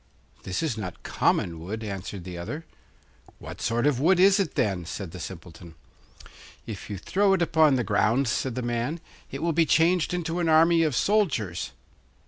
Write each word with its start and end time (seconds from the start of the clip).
'This 0.41 0.63
is 0.63 0.77
not 0.79 1.03
common 1.03 1.59
wood,' 1.59 1.83
answered 1.83 2.23
the 2.23 2.35
other. 2.35 2.65
'What 3.37 3.61
sort 3.61 3.85
of 3.85 3.99
wood 3.99 4.19
is 4.19 4.39
it, 4.39 4.55
then?' 4.55 4.83
said 4.83 5.11
the 5.11 5.19
Simpleton. 5.19 5.75
'If 6.65 6.89
you 6.89 6.97
throw 6.97 7.33
it 7.33 7.41
upon 7.43 7.75
the 7.75 7.83
ground,' 7.83 8.27
said 8.27 8.55
the 8.55 8.63
man, 8.63 8.99
'it 9.29 9.43
will 9.43 9.53
be 9.53 9.67
changed 9.67 10.11
into 10.11 10.39
an 10.39 10.49
army 10.49 10.81
of 10.81 10.95
soldiers. 10.95 11.69